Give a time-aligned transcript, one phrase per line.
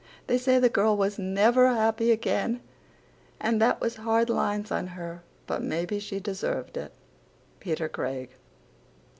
[0.25, 2.59] They say the girl was never happy again
[3.39, 6.91] and that was hard lines on her but maybe she deserved it.
[7.59, 8.29] PETER CRAIG.